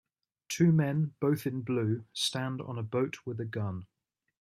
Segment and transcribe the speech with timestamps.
[0.49, 3.85] Two men, both in blue, stand on a boat with a gun.